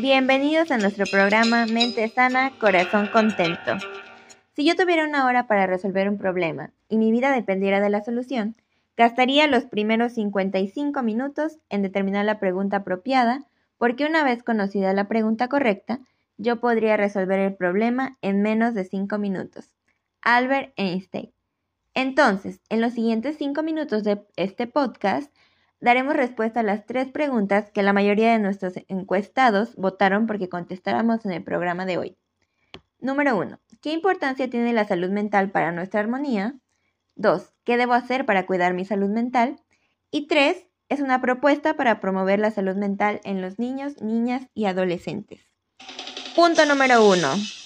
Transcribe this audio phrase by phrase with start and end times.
[0.00, 3.78] Bienvenidos a nuestro programa Mente Sana, Corazón Contento.
[4.54, 8.04] Si yo tuviera una hora para resolver un problema y mi vida dependiera de la
[8.04, 8.54] solución,
[8.96, 15.08] gastaría los primeros 55 minutos en determinar la pregunta apropiada, porque una vez conocida la
[15.08, 15.98] pregunta correcta,
[16.36, 19.74] yo podría resolver el problema en menos de 5 minutos.
[20.22, 21.32] Albert Einstein.
[21.94, 25.34] Entonces, en los siguientes 5 minutos de este podcast,
[25.80, 31.24] daremos respuesta a las tres preguntas que la mayoría de nuestros encuestados votaron porque contestáramos
[31.24, 32.18] en el programa de hoy.
[33.00, 33.60] Número 1.
[33.80, 36.56] ¿Qué importancia tiene la salud mental para nuestra armonía?
[37.14, 37.52] 2.
[37.64, 39.60] ¿Qué debo hacer para cuidar mi salud mental?
[40.10, 40.66] Y 3.
[40.88, 45.40] Es una propuesta para promover la salud mental en los niños, niñas y adolescentes.
[46.34, 47.57] Punto número 1.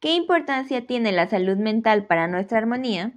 [0.00, 3.12] ¿Qué importancia tiene la salud mental para nuestra armonía?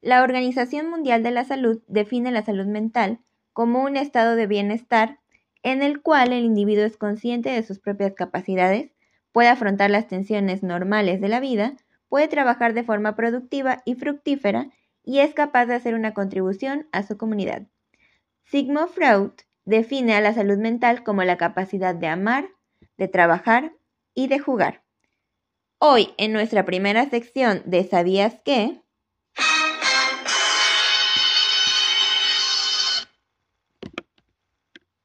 [0.00, 3.20] La Organización Mundial de la Salud define la salud mental
[3.52, 5.20] como un estado de bienestar
[5.62, 8.90] en el cual el individuo es consciente de sus propias capacidades,
[9.32, 11.76] puede afrontar las tensiones normales de la vida,
[12.08, 14.70] puede trabajar de forma productiva y fructífera
[15.02, 17.66] y es capaz de hacer una contribución a su comunidad.
[18.44, 19.32] Sigmund Freud
[19.66, 22.48] define a la salud mental como la capacidad de amar,
[22.96, 23.74] de trabajar
[24.14, 24.83] y de jugar.
[25.86, 28.80] Hoy, en nuestra primera sección de ¿Sabías qué?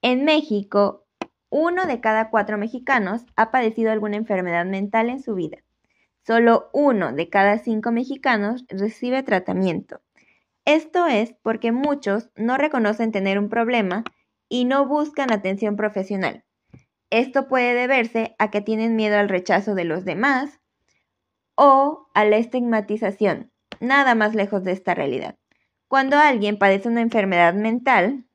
[0.02, 1.06] En México,
[1.50, 5.58] uno de cada cuatro mexicanos ha padecido alguna enfermedad mental en su vida.
[6.26, 10.00] Solo uno de cada cinco mexicanos recibe tratamiento.
[10.64, 14.06] Esto es porque muchos no reconocen tener un problema
[14.48, 16.46] y no buscan atención profesional.
[17.10, 20.62] Esto puede deberse a que tienen miedo al rechazo de los demás,
[21.62, 25.36] o a la estigmatización, nada más lejos de esta realidad.
[25.90, 28.26] Cuando alguien padece una enfermedad mental,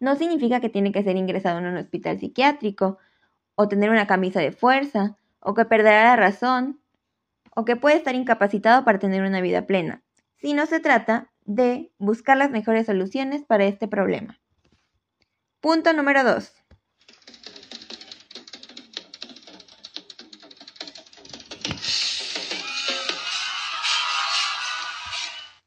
[0.00, 2.98] no significa que tiene que ser ingresado en un hospital psiquiátrico,
[3.54, 6.80] o tener una camisa de fuerza, o que perderá la razón,
[7.54, 10.02] o que puede estar incapacitado para tener una vida plena,
[10.34, 14.40] sino se trata de buscar las mejores soluciones para este problema.
[15.60, 16.59] Punto número 2.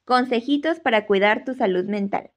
[0.06, 2.32] Consejitos para cuidar tu salud mental.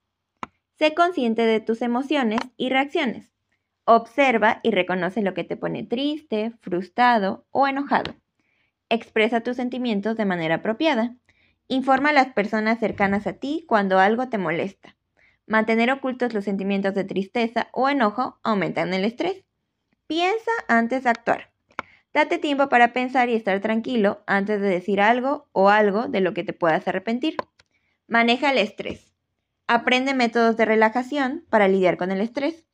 [0.78, 3.32] Sé consciente de tus emociones y reacciones.
[3.84, 8.15] Observa y reconoce lo que te pone triste, frustrado o enojado.
[8.88, 11.16] Expresa tus sentimientos de manera apropiada.
[11.66, 14.97] Informa a las personas cercanas a ti cuando algo te molesta.
[15.47, 19.44] Mantener ocultos los sentimientos de tristeza o enojo aumentan el estrés.
[20.06, 21.50] Piensa antes de actuar.
[22.15, 26.33] Date tiempo para pensar y estar tranquilo antes de decir algo o algo de lo
[26.33, 27.37] que te puedas arrepentir.
[28.09, 29.12] Maneja el estrés.
[29.67, 32.65] Aprende métodos de relajación para lidiar con el estrés.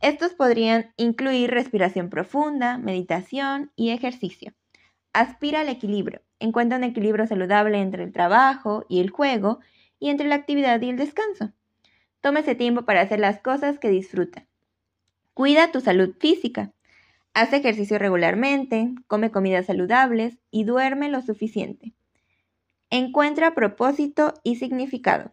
[0.00, 4.54] Estos podrían incluir respiración profunda, meditación y ejercicio.
[5.12, 6.22] Aspira al equilibrio.
[6.38, 9.58] Encuentra un equilibrio saludable entre el trabajo y el juego
[9.98, 11.52] y entre la actividad y el descanso.
[12.22, 14.46] Tómese tiempo para hacer las cosas que disfruta.
[15.34, 16.72] Cuida tu salud física.
[17.34, 21.92] Haz ejercicio regularmente, come comidas saludables y duerme lo suficiente.
[22.90, 25.32] Encuentra propósito y significado.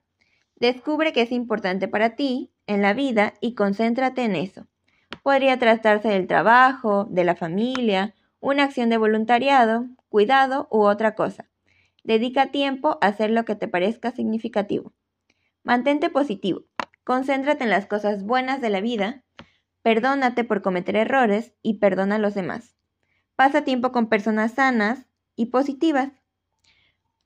[0.56, 4.68] Descubre qué es importante para ti en la vida y concéntrate en eso.
[5.24, 11.50] Podría tratarse del trabajo, de la familia, una acción de voluntariado, cuidado u otra cosa.
[12.04, 14.94] Dedica tiempo a hacer lo que te parezca significativo.
[15.64, 16.66] Mantente positivo.
[17.04, 19.24] Concéntrate en las cosas buenas de la vida.
[19.82, 22.76] Perdónate por cometer errores y perdona a los demás.
[23.36, 26.12] Pasa tiempo con personas sanas y positivas.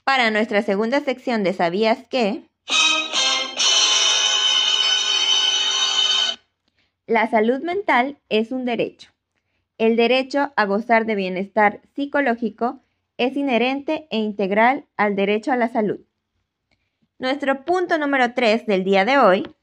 [0.03, 2.43] Para nuestra segunda sección de ¿Sabías qué?
[7.05, 9.11] La salud mental es un derecho.
[9.77, 12.81] El derecho a gozar de bienestar psicológico
[13.17, 15.99] es inherente e integral al derecho a la salud.
[17.19, 19.55] Nuestro punto número 3 del día de hoy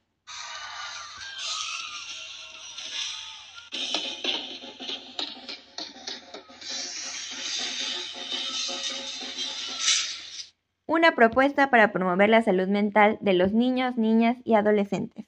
[10.88, 15.26] una propuesta para promover la salud mental de los niños, niñas y adolescentes.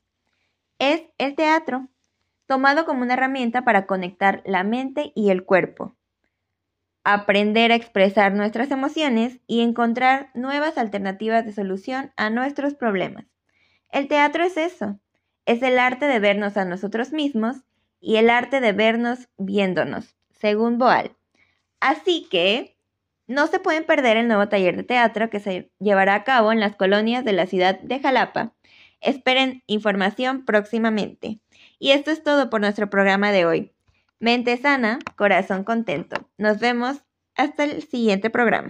[0.78, 1.86] Es el teatro,
[2.46, 5.94] tomado como una herramienta para conectar la mente y el cuerpo,
[7.04, 13.26] aprender a expresar nuestras emociones y encontrar nuevas alternativas de solución a nuestros problemas.
[13.90, 14.98] El teatro es eso,
[15.44, 17.58] es el arte de vernos a nosotros mismos
[18.00, 21.14] y el arte de vernos viéndonos, según Boal.
[21.80, 22.78] Así que
[23.30, 26.58] No se pueden perder el nuevo taller de teatro que se llevará a cabo en
[26.58, 28.54] las colonias de la ciudad de Jalapa.
[29.00, 31.38] Esperen información próximamente.
[31.78, 33.72] Y esto es todo por nuestro programa de hoy.
[34.18, 36.28] Mente sana, corazón contento.
[36.38, 37.04] Nos vemos
[37.36, 38.68] hasta el siguiente programa.